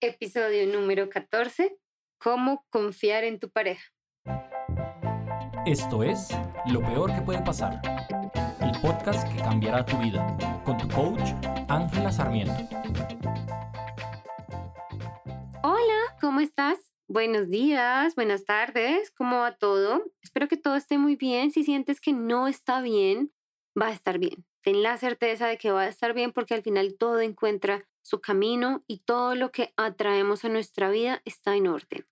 [0.00, 1.76] Episodio número 14.
[2.18, 3.82] ¿Cómo confiar en tu pareja?
[5.66, 6.28] Esto es
[6.70, 7.82] Lo Peor que puede pasar,
[8.60, 11.32] el podcast que cambiará tu vida, con tu coach
[11.68, 12.54] Ángela Sarmiento.
[15.64, 16.78] Hola, ¿cómo estás?
[17.08, 20.04] Buenos días, buenas tardes, ¿cómo va todo?
[20.22, 21.50] Espero que todo esté muy bien.
[21.50, 23.32] Si sientes que no está bien,
[23.76, 24.44] va a estar bien.
[24.62, 28.20] Ten la certeza de que va a estar bien porque al final todo encuentra su
[28.20, 32.06] camino y todo lo que atraemos a nuestra vida está en orden.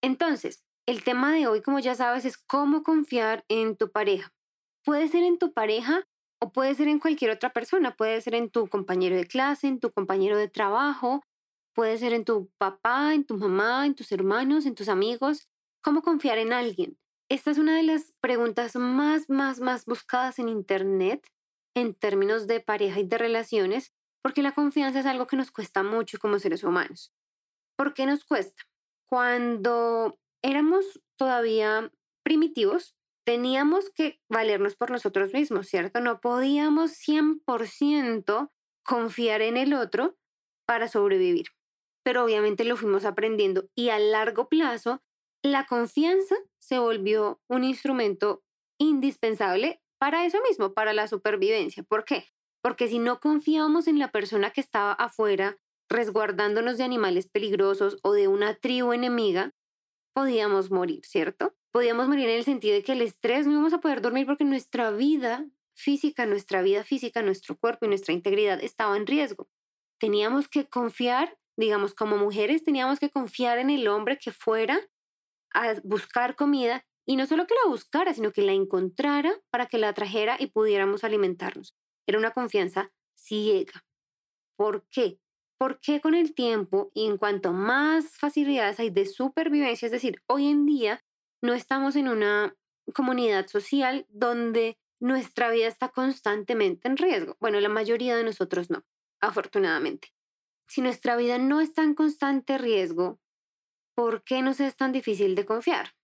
[0.00, 4.32] Entonces, el tema de hoy, como ya sabes, es cómo confiar en tu pareja.
[4.84, 6.06] Puede ser en tu pareja
[6.40, 7.96] o puede ser en cualquier otra persona.
[7.96, 11.22] Puede ser en tu compañero de clase, en tu compañero de trabajo,
[11.74, 15.48] puede ser en tu papá, en tu mamá, en tus hermanos, en tus amigos.
[15.82, 16.98] ¿Cómo confiar en alguien?
[17.28, 21.26] Esta es una de las preguntas más, más, más buscadas en Internet
[21.74, 25.82] en términos de pareja y de relaciones porque la confianza es algo que nos cuesta
[25.82, 27.12] mucho como seres humanos.
[27.76, 28.62] ¿Por qué nos cuesta?
[29.08, 31.92] Cuando éramos todavía
[32.24, 36.00] primitivos, teníamos que valernos por nosotros mismos, ¿cierto?
[36.00, 38.50] No podíamos 100%
[38.84, 40.16] confiar en el otro
[40.66, 41.46] para sobrevivir.
[42.04, 45.02] Pero obviamente lo fuimos aprendiendo y a largo plazo
[45.42, 48.42] la confianza se volvió un instrumento
[48.78, 51.82] indispensable para eso mismo, para la supervivencia.
[51.82, 52.32] ¿Por qué?
[52.62, 58.12] Porque si no confiábamos en la persona que estaba afuera, resguardándonos de animales peligrosos o
[58.12, 59.52] de una tribu enemiga,
[60.14, 61.54] podíamos morir, ¿cierto?
[61.72, 64.44] Podíamos morir en el sentido de que el estrés no íbamos a poder dormir porque
[64.44, 69.48] nuestra vida física, nuestra vida física, nuestro cuerpo y nuestra integridad estaba en riesgo.
[69.98, 74.80] Teníamos que confiar, digamos, como mujeres, teníamos que confiar en el hombre que fuera
[75.54, 79.78] a buscar comida y no solo que la buscara, sino que la encontrara para que
[79.78, 81.74] la trajera y pudiéramos alimentarnos.
[82.06, 83.84] Era una confianza ciega.
[84.56, 85.18] ¿Por qué?
[85.58, 90.48] Porque con el tiempo y en cuanto más facilidades hay de supervivencia, es decir, hoy
[90.48, 91.02] en día
[91.40, 92.56] no estamos en una
[92.94, 97.36] comunidad social donde nuestra vida está constantemente en riesgo.
[97.40, 98.84] Bueno, la mayoría de nosotros no,
[99.20, 100.14] afortunadamente.
[100.68, 103.20] Si nuestra vida no está en constante riesgo,
[103.94, 105.94] ¿por qué nos es tan difícil de confiar?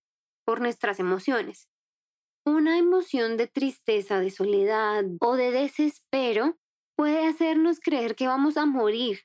[0.45, 1.69] Por nuestras emociones.
[2.45, 6.57] Una emoción de tristeza, de soledad o de desespero
[6.95, 9.21] puede hacernos creer que vamos a morir.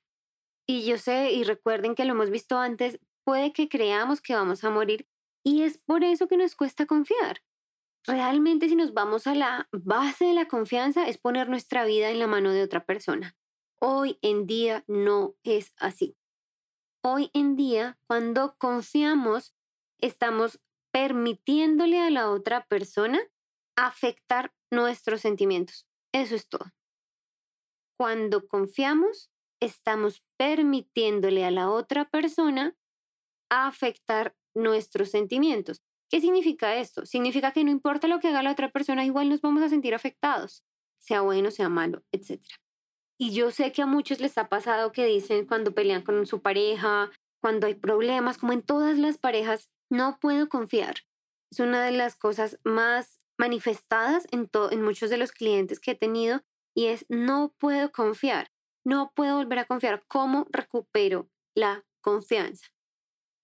[0.67, 4.65] Y yo sé, y recuerden que lo hemos visto antes, puede que creamos que vamos
[4.65, 5.07] a morir
[5.45, 7.43] y es por eso que nos cuesta confiar.
[8.07, 12.19] Realmente si nos vamos a la base de la confianza es poner nuestra vida en
[12.19, 13.37] la mano de otra persona.
[13.81, 16.17] Hoy en día no es así.
[17.03, 19.55] Hoy en día, cuando confiamos,
[20.01, 20.61] estamos
[20.95, 23.19] permitiéndole a la otra persona
[23.77, 25.89] afectar nuestros sentimientos.
[26.15, 26.71] Eso es todo.
[27.99, 32.77] Cuando confiamos, estamos permitiéndole a la otra persona
[33.51, 35.83] afectar nuestros sentimientos.
[36.09, 37.07] ¿Qué significa esto?
[37.07, 39.97] Significa que no importa lo que haga la otra persona, igual nos vamos a sentir
[39.97, 40.63] afectados,
[41.01, 42.41] sea bueno, sea malo, etc.
[43.19, 46.41] Y yo sé que a muchos les ha pasado que dicen cuando pelean con su
[46.41, 47.11] pareja,
[47.43, 50.97] cuando hay problemas, como en todas las parejas, no puedo confiar.
[51.51, 55.95] Es una de las cosas más manifestadas en, en muchos de los clientes que he
[55.95, 56.43] tenido
[56.75, 58.51] y es no puedo confiar,
[58.85, 60.05] no puedo volver a confiar.
[60.09, 62.67] ¿Cómo recupero la confianza?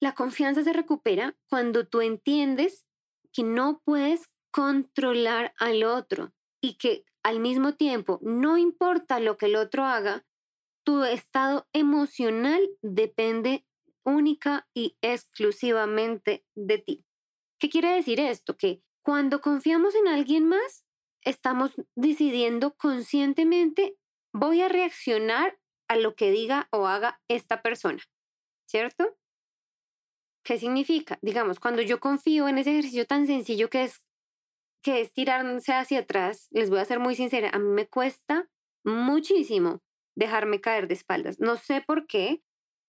[0.01, 2.87] La confianza se recupera cuando tú entiendes
[3.33, 9.47] que no puedes controlar al otro y que al mismo tiempo, no importa lo que
[9.47, 10.25] el otro haga,
[10.85, 13.67] tu estado emocional depende
[14.05, 17.05] única y exclusivamente de ti.
[17.59, 18.57] ¿Qué quiere decir esto?
[18.57, 20.85] Que cuando confiamos en alguien más,
[21.23, 23.97] estamos decidiendo conscientemente,
[24.33, 28.03] voy a reaccionar a lo que diga o haga esta persona,
[28.67, 29.19] ¿cierto?
[30.45, 31.19] ¿Qué significa?
[31.21, 34.05] Digamos, cuando yo confío en ese ejercicio tan sencillo que es
[34.83, 38.49] que es tirarse hacia atrás, les voy a ser muy sincera, a mí me cuesta
[38.83, 39.83] muchísimo
[40.17, 41.39] dejarme caer de espaldas.
[41.39, 42.43] No sé por qué,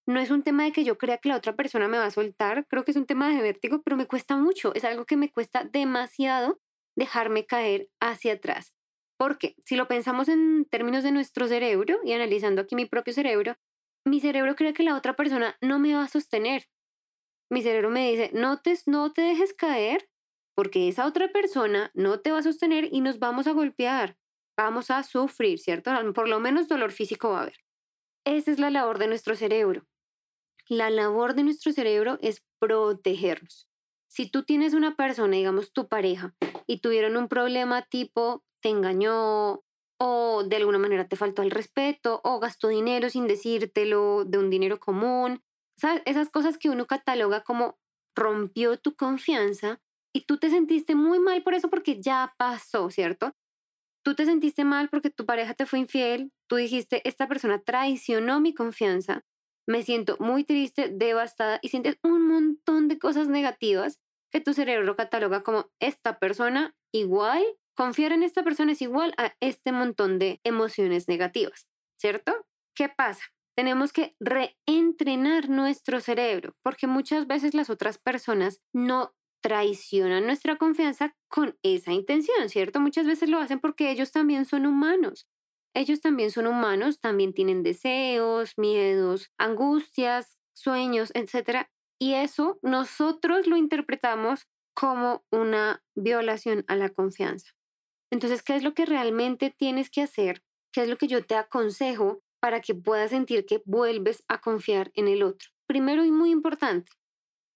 [0.07, 2.11] no es un tema de que yo crea que la otra persona me va a
[2.11, 5.17] soltar, creo que es un tema de vértigo, pero me cuesta mucho, es algo que
[5.17, 6.59] me cuesta demasiado
[6.95, 8.73] dejarme caer hacia atrás.
[9.17, 13.55] Porque si lo pensamos en términos de nuestro cerebro y analizando aquí mi propio cerebro,
[14.05, 16.65] mi cerebro cree que la otra persona no me va a sostener.
[17.51, 20.09] Mi cerebro me dice, no te, no te dejes caer
[20.55, 24.17] porque esa otra persona no te va a sostener y nos vamos a golpear,
[24.57, 25.91] vamos a sufrir, ¿cierto?
[26.13, 27.57] Por lo menos dolor físico va a haber.
[28.25, 29.85] Esa es la labor de nuestro cerebro.
[30.71, 33.67] La labor de nuestro cerebro es protegernos.
[34.07, 36.33] Si tú tienes una persona, digamos tu pareja,
[36.65, 39.65] y tuvieron un problema tipo te engañó
[39.99, 44.49] o de alguna manera te faltó el respeto o gastó dinero sin decírtelo de un
[44.49, 45.43] dinero común.
[46.05, 47.77] Esas cosas que uno cataloga como
[48.15, 49.81] rompió tu confianza
[50.13, 53.35] y tú te sentiste muy mal por eso porque ya pasó, ¿cierto?
[54.05, 58.39] Tú te sentiste mal porque tu pareja te fue infiel, tú dijiste, esta persona traicionó
[58.39, 59.25] mi confianza,
[59.71, 63.99] me siento muy triste, devastada y sientes un montón de cosas negativas
[64.31, 67.43] que tu cerebro cataloga como esta persona igual,
[67.75, 72.33] confiar en esta persona es igual a este montón de emociones negativas, ¿cierto?
[72.75, 73.23] ¿Qué pasa?
[73.55, 81.15] Tenemos que reentrenar nuestro cerebro porque muchas veces las otras personas no traicionan nuestra confianza
[81.29, 82.79] con esa intención, ¿cierto?
[82.79, 85.27] Muchas veces lo hacen porque ellos también son humanos.
[85.73, 91.67] Ellos también son humanos, también tienen deseos, miedos, angustias, sueños, etc.
[91.99, 97.51] Y eso nosotros lo interpretamos como una violación a la confianza.
[98.11, 100.43] Entonces, ¿qué es lo que realmente tienes que hacer?
[100.73, 104.91] ¿Qué es lo que yo te aconsejo para que puedas sentir que vuelves a confiar
[104.95, 105.49] en el otro?
[105.67, 106.91] Primero y muy importante,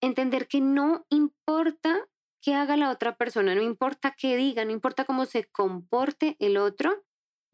[0.02, 2.08] entender que no importa
[2.42, 6.58] qué haga la otra persona, no importa qué diga, no importa cómo se comporte el
[6.58, 7.04] otro,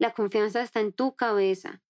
[0.02, 1.80] la confianza está en tu cabeza.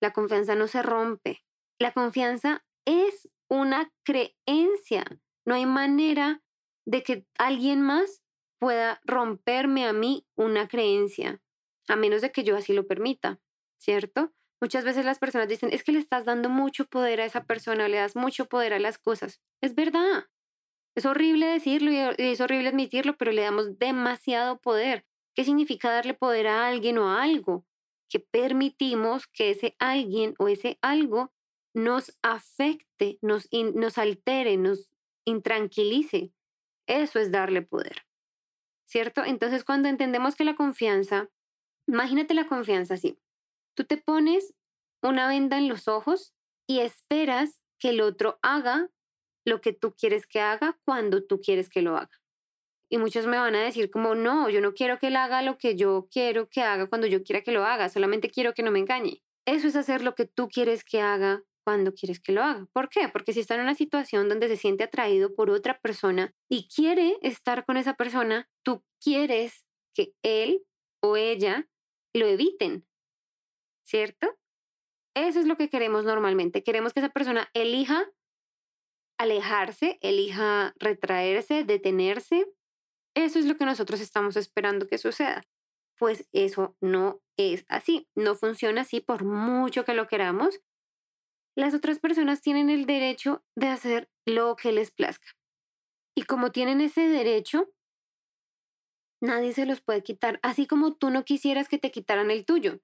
[0.00, 1.44] La confianza no se rompe.
[1.78, 5.04] La confianza es una creencia.
[5.44, 6.42] No hay manera
[6.86, 8.22] de que alguien más
[8.58, 11.42] pueda romperme a mí una creencia,
[11.88, 13.38] a menos de que yo así lo permita,
[13.78, 14.32] ¿cierto?
[14.62, 17.86] Muchas veces las personas dicen, es que le estás dando mucho poder a esa persona,
[17.86, 19.42] le das mucho poder a las cosas.
[19.62, 20.24] Es verdad.
[20.96, 25.04] Es horrible decirlo y es horrible admitirlo, pero le damos demasiado poder.
[25.38, 27.64] ¿Qué significa darle poder a alguien o a algo?
[28.10, 31.32] Que permitimos que ese alguien o ese algo
[31.76, 34.92] nos afecte, nos, nos altere, nos
[35.24, 36.32] intranquilice.
[36.88, 38.04] Eso es darle poder.
[38.84, 39.22] ¿Cierto?
[39.24, 41.30] Entonces, cuando entendemos que la confianza,
[41.86, 43.16] imagínate la confianza así.
[43.76, 44.56] Tú te pones
[45.04, 46.34] una venda en los ojos
[46.66, 48.90] y esperas que el otro haga
[49.46, 52.18] lo que tú quieres que haga cuando tú quieres que lo haga.
[52.90, 55.58] Y muchos me van a decir como, no, yo no quiero que él haga lo
[55.58, 58.70] que yo quiero que haga cuando yo quiera que lo haga, solamente quiero que no
[58.70, 59.22] me engañe.
[59.46, 62.66] Eso es hacer lo que tú quieres que haga cuando quieres que lo haga.
[62.72, 63.08] ¿Por qué?
[63.08, 67.18] Porque si está en una situación donde se siente atraído por otra persona y quiere
[67.20, 70.64] estar con esa persona, tú quieres que él
[71.02, 71.68] o ella
[72.14, 72.86] lo eviten,
[73.84, 74.38] ¿cierto?
[75.14, 76.62] Eso es lo que queremos normalmente.
[76.62, 78.10] Queremos que esa persona elija
[79.18, 82.46] alejarse, elija retraerse, detenerse
[83.24, 85.42] eso es lo que nosotros estamos esperando que suceda.
[85.98, 90.60] Pues eso no es así, no funciona así por mucho que lo queramos.
[91.56, 95.28] Las otras personas tienen el derecho de hacer lo que les plazca.
[96.16, 97.68] Y como tienen ese derecho,
[99.20, 102.80] nadie se los puede quitar, así como tú no quisieras que te quitaran el tuyo.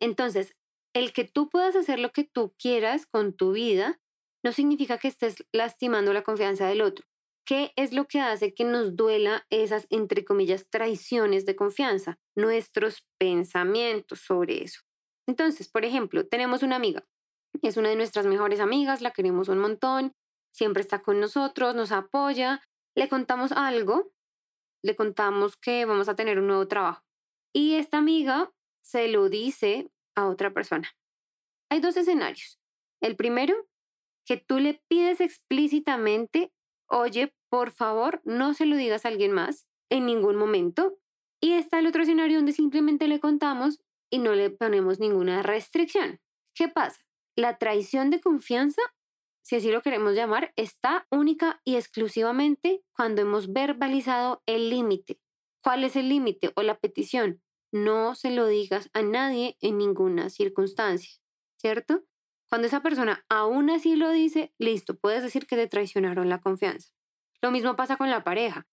[0.00, 0.56] Entonces,
[0.94, 4.00] el que tú puedas hacer lo que tú quieras con tu vida
[4.44, 7.06] no significa que estés lastimando la confianza del otro.
[7.46, 12.18] ¿Qué es lo que hace que nos duela esas, entre comillas, traiciones de confianza?
[12.34, 14.80] Nuestros pensamientos sobre eso.
[15.28, 17.06] Entonces, por ejemplo, tenemos una amiga,
[17.62, 20.12] es una de nuestras mejores amigas, la queremos un montón,
[20.52, 22.62] siempre está con nosotros, nos apoya,
[22.96, 24.12] le contamos algo,
[24.82, 27.04] le contamos que vamos a tener un nuevo trabajo.
[27.54, 28.52] Y esta amiga
[28.84, 30.90] se lo dice a otra persona.
[31.70, 32.58] Hay dos escenarios.
[33.00, 33.68] El primero,
[34.26, 36.52] que tú le pides explícitamente
[36.88, 40.98] oye, por favor, no se lo digas a alguien más en ningún momento.
[41.40, 46.20] Y está el otro escenario donde simplemente le contamos y no le ponemos ninguna restricción.
[46.54, 47.00] ¿Qué pasa?
[47.36, 48.80] La traición de confianza,
[49.42, 55.20] si así lo queremos llamar, está única y exclusivamente cuando hemos verbalizado el límite.
[55.62, 57.42] ¿Cuál es el límite o la petición?
[57.72, 61.20] No se lo digas a nadie en ninguna circunstancia,
[61.56, 62.04] ¿cierto?
[62.48, 66.95] Cuando esa persona aún así lo dice, listo, puedes decir que te traicionaron la confianza.
[67.42, 68.66] Lo mismo pasa con la pareja.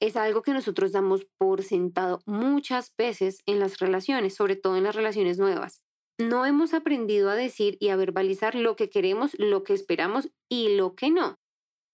[0.00, 4.84] Es algo que nosotros damos por sentado muchas veces en las relaciones, sobre todo en
[4.84, 5.82] las relaciones nuevas.
[6.20, 10.76] No hemos aprendido a decir y a verbalizar lo que queremos, lo que esperamos y
[10.76, 11.38] lo que no.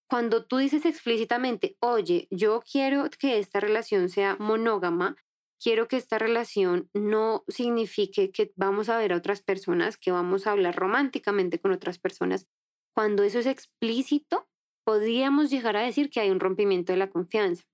[0.08, 5.16] Cuando tú dices explícitamente, oye, yo quiero que esta relación sea monógama,
[5.62, 10.46] quiero que esta relación no signifique que vamos a ver a otras personas, que vamos
[10.46, 12.46] a hablar románticamente con otras personas.
[12.94, 14.46] Cuando eso es explícito,
[14.84, 17.64] podríamos llegar a decir que hay un rompimiento de la confianza.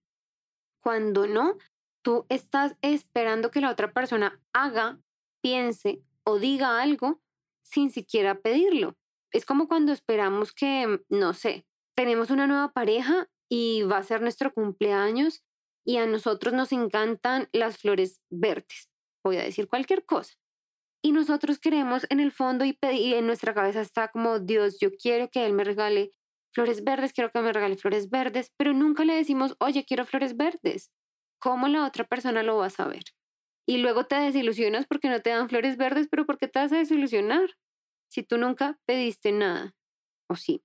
[0.83, 1.59] Cuando no,
[2.03, 5.01] tú estás esperando que la otra persona haga,
[5.43, 7.21] piense o diga algo
[7.63, 8.97] sin siquiera pedirlo.
[9.33, 14.23] Es como cuando esperamos que, no sé, tenemos una nueva pareja y va a ser
[14.23, 15.45] nuestro cumpleaños
[15.85, 18.91] y a nosotros nos encantan las flores verdes.
[19.25, 20.35] Voy a decir cualquier cosa.
[21.03, 24.91] Y nosotros queremos en el fondo y, y en nuestra cabeza está como, Dios, yo
[24.93, 26.13] quiero que Él me regale
[26.53, 30.37] flores verdes, quiero que me regale flores verdes, pero nunca le decimos, oye, quiero flores
[30.37, 30.91] verdes.
[31.41, 33.05] ¿Cómo la otra persona lo va a saber?
[33.67, 36.73] Y luego te desilusionas porque no te dan flores verdes, pero ¿por qué te vas
[36.73, 37.51] a desilusionar?
[38.11, 39.75] Si tú nunca pediste nada,
[40.29, 40.63] o sí.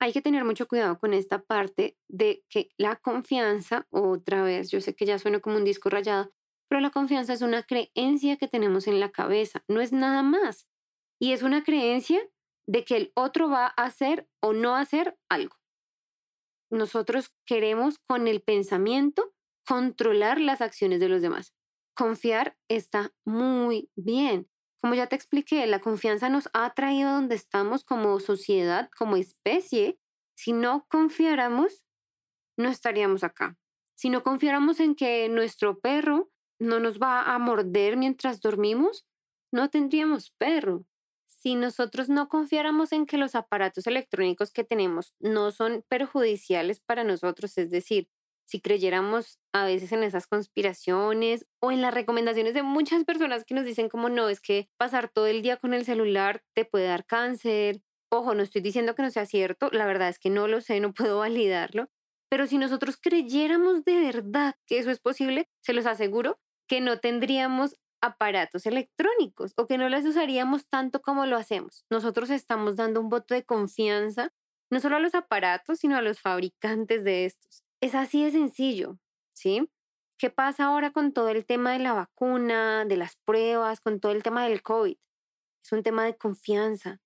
[0.00, 4.80] Hay que tener mucho cuidado con esta parte de que la confianza, otra vez, yo
[4.80, 6.32] sé que ya suena como un disco rayado,
[6.68, 10.68] pero la confianza es una creencia que tenemos en la cabeza, no es nada más.
[11.20, 12.20] Y es una creencia
[12.68, 15.56] de que el otro va a hacer o no hacer algo.
[16.70, 19.32] Nosotros queremos con el pensamiento
[19.66, 21.54] controlar las acciones de los demás.
[21.96, 24.50] Confiar está muy bien.
[24.82, 29.98] Como ya te expliqué, la confianza nos ha traído donde estamos como sociedad, como especie.
[30.36, 31.86] Si no confiáramos,
[32.58, 33.56] no estaríamos acá.
[33.96, 39.06] Si no confiáramos en que nuestro perro no nos va a morder mientras dormimos,
[39.52, 40.84] no tendríamos perro
[41.40, 47.04] si nosotros no confiáramos en que los aparatos electrónicos que tenemos no son perjudiciales para
[47.04, 48.08] nosotros, es decir,
[48.44, 53.54] si creyéramos a veces en esas conspiraciones o en las recomendaciones de muchas personas que
[53.54, 56.86] nos dicen como no, es que pasar todo el día con el celular te puede
[56.86, 57.82] dar cáncer.
[58.10, 60.80] Ojo, no estoy diciendo que no sea cierto, la verdad es que no lo sé,
[60.80, 61.88] no puedo validarlo,
[62.28, 66.98] pero si nosotros creyéramos de verdad que eso es posible, se los aseguro que no
[66.98, 71.84] tendríamos aparatos electrónicos o que no las usaríamos tanto como lo hacemos.
[71.90, 74.32] Nosotros estamos dando un voto de confianza
[74.70, 77.64] no solo a los aparatos, sino a los fabricantes de estos.
[77.80, 78.98] Es así de sencillo,
[79.32, 79.70] ¿sí?
[80.18, 84.12] ¿Qué pasa ahora con todo el tema de la vacuna, de las pruebas, con todo
[84.12, 84.96] el tema del COVID?
[85.64, 87.00] Es un tema de confianza.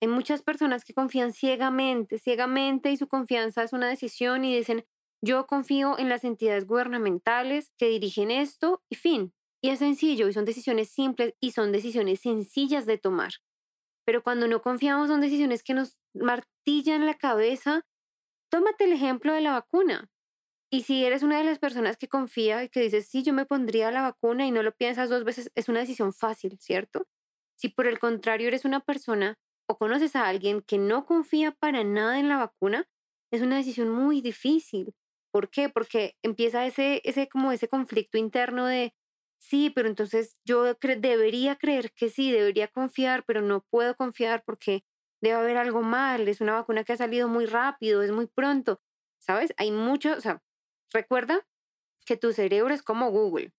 [0.00, 4.84] Hay muchas personas que confían ciegamente, ciegamente y su confianza es una decisión y dicen,
[5.20, 10.32] yo confío en las entidades gubernamentales que dirigen esto y fin, y es sencillo y
[10.32, 13.32] son decisiones simples y son decisiones sencillas de tomar.
[14.04, 17.82] Pero cuando no confiamos son decisiones que nos martillan la cabeza.
[18.50, 20.08] Tómate el ejemplo de la vacuna.
[20.70, 23.46] Y si eres una de las personas que confía y que dices, sí, yo me
[23.46, 27.06] pondría la vacuna y no lo piensas dos veces, es una decisión fácil, ¿cierto?
[27.56, 31.84] Si por el contrario eres una persona o conoces a alguien que no confía para
[31.84, 32.86] nada en la vacuna,
[33.30, 34.94] es una decisión muy difícil.
[35.32, 35.68] ¿Por qué?
[35.68, 38.94] Porque empieza ese, ese, como ese conflicto interno de,
[39.38, 44.84] sí, pero entonces yo debería creer que sí, debería confiar, pero no puedo confiar porque
[45.20, 48.80] debe haber algo mal, es una vacuna que ha salido muy rápido, es muy pronto,
[49.18, 49.52] ¿sabes?
[49.56, 50.42] Hay mucho, o sea,
[50.92, 51.46] recuerda
[52.06, 53.52] que tu cerebro es como Google.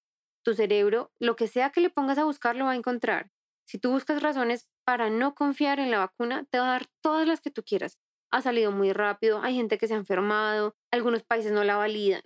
[0.43, 3.31] Tu cerebro, lo que sea que le pongas a buscar, lo va a encontrar.
[3.65, 7.27] Si tú buscas razones para no confiar en la vacuna, te va a dar todas
[7.27, 7.99] las que tú quieras.
[8.31, 12.23] Ha salido muy rápido, hay gente que se ha enfermado, algunos países no la validan.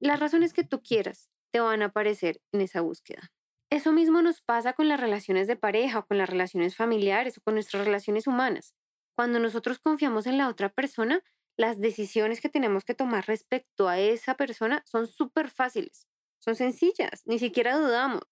[0.00, 3.30] Las razones que tú quieras, te van a aparecer en esa búsqueda.
[3.70, 7.42] Eso mismo nos pasa con las relaciones de pareja o con las relaciones familiares o
[7.42, 8.74] con nuestras relaciones humanas.
[9.16, 11.22] Cuando nosotros confiamos en la otra persona,
[11.56, 16.08] las decisiones que tenemos que tomar respecto a esa persona son súper fáciles,
[16.40, 18.22] son sencillas, ni siquiera dudamos.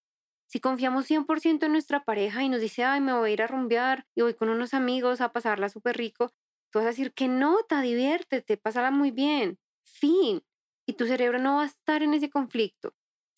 [0.49, 3.47] Si confiamos 100% en nuestra pareja y nos dice, ay, me voy a ir a
[3.47, 6.33] rumbear y voy con unos amigos a pasarla súper rico,
[6.73, 9.59] tú vas a decir que nota, diviértete, pásala muy bien.
[9.85, 10.43] Fin.
[10.85, 12.93] Y tu cerebro no va a estar en ese conflicto.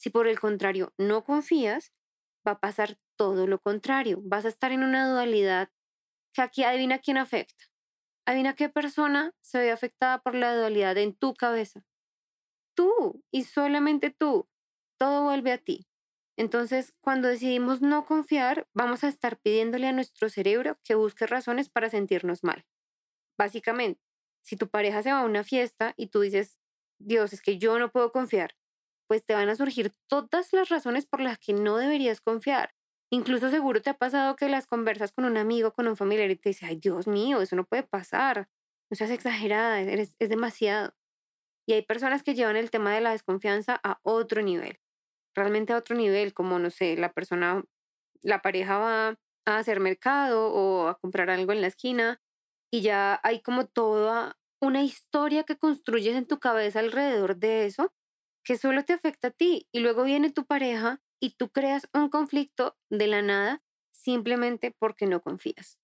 [0.06, 1.92] Si por el contrario no confías,
[2.48, 4.20] va a pasar todo lo contrario.
[4.22, 5.72] Vas a estar en una dualidad
[6.32, 7.66] que aquí adivina quién afecta.
[8.28, 11.88] Adivina qué persona se ve afectada por la dualidad en tu cabeza.
[12.76, 14.48] Tú y solamente tú.
[15.00, 15.88] Todo vuelve a ti.
[16.38, 21.68] Entonces, cuando decidimos no confiar, vamos a estar pidiéndole a nuestro cerebro que busque razones
[21.70, 22.64] para sentirnos mal.
[23.40, 24.00] Básicamente,
[24.44, 26.60] si tu pareja se va a una fiesta y tú dices,
[27.00, 28.56] Dios, es que yo no puedo confiar,
[29.08, 32.74] pues te van a surgir todas las razones por las que no deberías confiar.
[33.12, 36.36] Incluso seguro te ha pasado que las conversas con un amigo, con un familiar y
[36.36, 38.50] te dice, ay Dios mío, eso no puede pasar,
[38.90, 40.94] no seas exagerada, es demasiado.
[41.68, 44.80] Y hay personas que llevan el tema de la desconfianza a otro nivel,
[45.36, 47.64] realmente a otro nivel, como no sé, la persona,
[48.22, 52.22] la pareja va a hacer mercado o a comprar algo en la esquina
[52.72, 57.94] y ya hay como toda una historia que construyes en tu cabeza alrededor de eso
[58.46, 62.10] que solo te afecta a ti y luego viene tu pareja y tú creas un
[62.10, 65.80] conflicto de la nada simplemente porque no confías.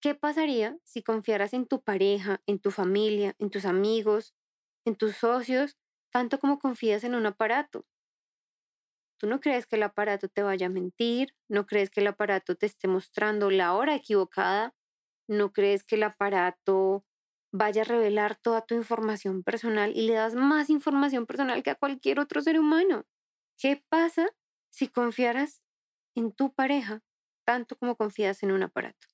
[0.00, 4.34] ¿Qué pasaría si confiaras en tu pareja, en tu familia, en tus amigos,
[4.84, 5.76] en tus socios,
[6.12, 7.86] tanto como confías en un aparato?
[9.20, 12.54] Tú no crees que el aparato te vaya a mentir, no crees que el aparato
[12.56, 14.74] te esté mostrando la hora equivocada,
[15.28, 17.04] no crees que el aparato
[17.52, 21.74] vaya a revelar toda tu información personal y le das más información personal que a
[21.74, 23.04] cualquier otro ser humano.
[23.58, 24.28] ¿Qué pasa
[24.70, 25.62] si confiaras
[26.14, 27.02] en tu pareja
[27.48, 29.08] tanto como confías en un aparato.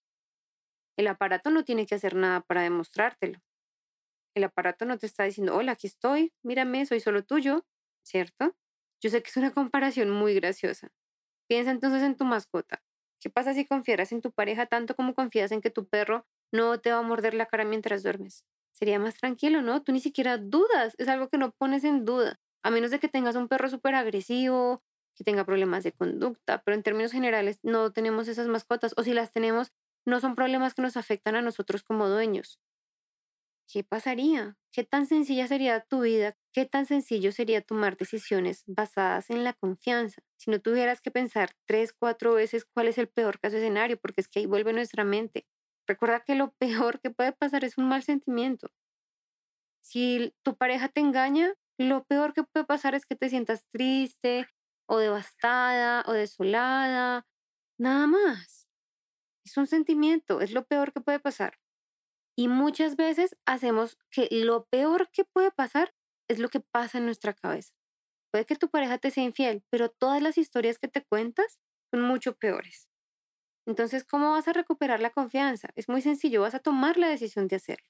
[0.97, 3.41] El aparato no tiene que hacer nada para demostrártelo.
[4.35, 7.65] El aparato no te está diciendo, hola, aquí estoy, mírame, soy solo tuyo,
[8.05, 8.57] ¿cierto?
[9.01, 10.91] Yo sé que es una comparación muy graciosa.
[11.49, 12.83] Piensa entonces en tu mascota.
[13.21, 16.79] ¿Qué pasa si confiaras en tu pareja tanto como confías en que tu perro no
[16.81, 18.45] te va a morder la cara mientras duermes?
[18.73, 19.83] Sería más tranquilo, ¿no?
[19.83, 23.09] Tú ni siquiera dudas, es algo que no pones en duda, a menos de que
[23.09, 24.83] tengas un perro súper agresivo,
[25.17, 29.15] que tenga problemas de conducta, pero en términos generales no tenemos esas mascotas, o si
[29.15, 29.73] las tenemos,
[30.07, 32.59] no son problemas que nos afectan a nosotros como dueños.
[33.69, 34.57] ¿qué pasaría?
[34.73, 36.37] ¿Qué tan sencilla sería tu vida?
[36.53, 40.23] ¿Qué tan sencillo sería tomar decisiones basadas en la confianza?
[40.37, 44.21] Si no tuvieras que pensar tres, cuatro veces cuál es el peor caso escenario, porque
[44.21, 45.47] es que ahí vuelve nuestra mente.
[45.87, 48.69] Recuerda que lo peor que puede pasar es un mal sentimiento.
[49.83, 54.49] Si tu pareja te engaña, lo peor que puede pasar es que te sientas triste
[54.89, 57.27] o devastada o desolada.
[57.79, 58.69] Nada más.
[59.45, 61.59] Es un sentimiento, es lo peor que puede pasar.
[62.37, 65.95] Y muchas veces hacemos que lo peor que puede pasar
[66.29, 67.75] es lo que pasa en nuestra cabeza.
[68.33, 71.61] Puede que tu pareja te sea infiel, pero todas las historias que te cuentas
[71.93, 72.89] son mucho peores.
[73.67, 75.71] Entonces, ¿cómo vas a recuperar la confianza?
[75.75, 77.87] Es muy sencillo, vas a tomar la decisión de hacerlo.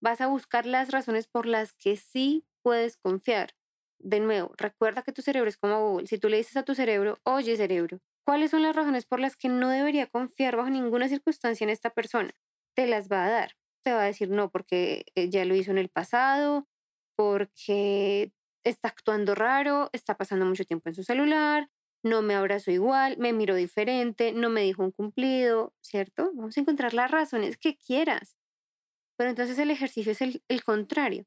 [0.00, 3.54] Vas a buscar las razones por las que sí puedes confiar.
[3.98, 6.08] De nuevo, recuerda que tu cerebro es como Google.
[6.08, 9.36] Si tú le dices a tu cerebro, oye cerebro, ¿cuáles son las razones por las
[9.36, 12.32] que no debería confiar bajo ninguna circunstancia en esta persona?
[12.74, 13.52] te las va a dar.
[13.84, 16.68] Te va a decir no porque eh, ya lo hizo en el pasado,
[17.16, 18.32] porque
[18.64, 21.68] está actuando raro, está pasando mucho tiempo en su celular,
[22.02, 26.32] no me abrazó igual, me miró diferente, no me dijo un cumplido, ¿cierto?
[26.34, 28.36] Vamos a encontrar las razones que quieras.
[29.16, 31.26] Pero entonces el ejercicio es el, el contrario.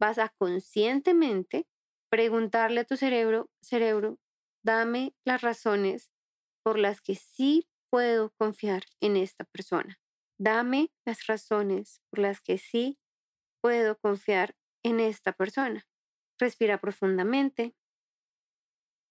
[0.00, 1.66] Vas a conscientemente
[2.10, 4.18] preguntarle a tu cerebro, cerebro,
[4.64, 6.10] dame las razones
[6.64, 10.00] por las que sí puedo confiar en esta persona.
[10.38, 12.98] Dame las razones por las que sí
[13.60, 15.86] puedo confiar en esta persona.
[16.38, 17.74] Respira profundamente.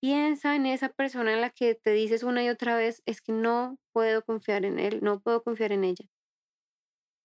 [0.04, 3.32] Piensa en esa persona en la que te dices una y otra vez, es que
[3.32, 6.04] no puedo confiar en él, no puedo confiar en ella.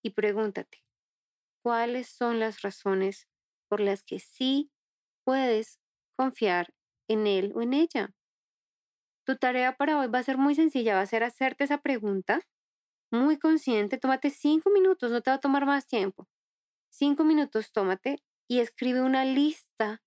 [0.01, 0.85] Y pregúntate,
[1.65, 3.27] ¿cuáles son las razones
[3.69, 4.71] por las que sí
[5.25, 5.81] puedes
[6.17, 6.73] confiar
[7.09, 8.15] en él o en ella?
[9.27, 12.43] Tu tarea para hoy va a ser muy sencilla, va a ser hacerte esa pregunta
[13.11, 16.29] muy consciente, tómate cinco minutos, no te va a tomar más tiempo.
[16.91, 20.01] Cinco minutos, tómate y escribe una lista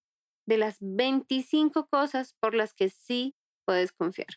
[0.46, 4.28] de las 25 cosas por las que sí puedes confiar.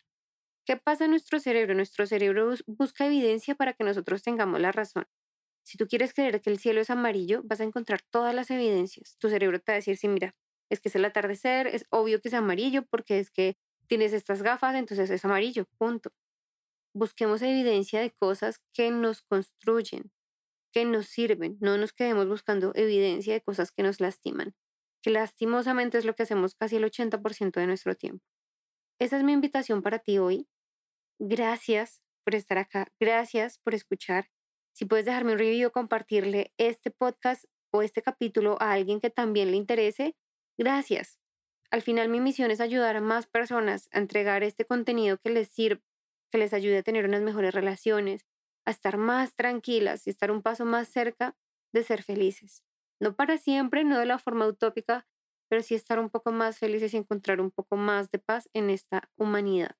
[0.65, 1.75] ¿Qué pasa en nuestro cerebro?
[1.75, 5.05] Nuestro cerebro busca evidencia para que nosotros tengamos la razón.
[5.63, 9.17] Si tú quieres creer que el cielo es amarillo, vas a encontrar todas las evidencias.
[9.19, 10.35] Tu cerebro te va a decir, sí, mira,
[10.69, 14.41] es que es el atardecer, es obvio que es amarillo porque es que tienes estas
[14.41, 16.11] gafas, entonces es amarillo, punto
[16.95, 20.11] busquemos evidencia de cosas que nos construyen,
[20.71, 21.57] que nos sirven.
[21.59, 24.55] No nos quedemos buscando evidencia de cosas que nos lastiman,
[25.05, 28.25] que lastimosamente es lo que hacemos casi el 80% de nuestro tiempo.
[28.99, 30.47] Esa es mi invitación para ti hoy.
[31.19, 32.87] Gracias por estar acá.
[32.99, 34.31] Gracias por escuchar.
[34.73, 39.51] Si puedes dejarme un review, compartirle este podcast o este capítulo a alguien que también
[39.51, 40.15] le interese,
[40.57, 41.19] gracias.
[41.69, 45.49] Al final mi misión es ayudar a más personas a entregar este contenido que les
[45.49, 45.83] sirve
[46.31, 48.25] que les ayude a tener unas mejores relaciones,
[48.65, 51.37] a estar más tranquilas y estar un paso más cerca
[51.71, 52.64] de ser felices.
[53.01, 55.07] No para siempre, no de la forma utópica,
[55.49, 58.69] pero sí estar un poco más felices y encontrar un poco más de paz en
[58.69, 59.75] esta humanidad,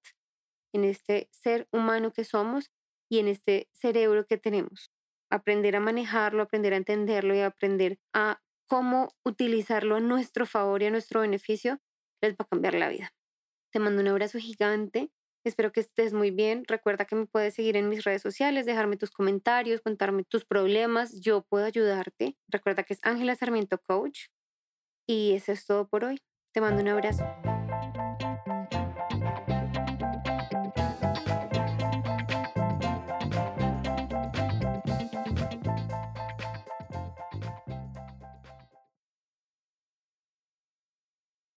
[0.73, 2.71] en este ser humano que somos
[3.09, 4.91] y en este cerebro que tenemos.
[5.31, 10.87] Aprender a manejarlo, aprender a entenderlo y aprender a cómo utilizarlo a nuestro favor y
[10.87, 11.79] a nuestro beneficio
[12.21, 13.13] les va a cambiar la vida.
[13.71, 15.11] Te mando un abrazo gigante.
[15.45, 16.63] Espero que estés muy bien.
[16.67, 21.21] Recuerda que me puedes seguir en mis redes sociales, dejarme tus comentarios, contarme tus problemas.
[21.21, 22.35] Yo puedo ayudarte.
[22.47, 24.25] Recuerda que es Ángela Sarmiento Coach.
[25.07, 26.19] Y eso es todo por hoy.
[26.51, 27.23] Te mando un abrazo.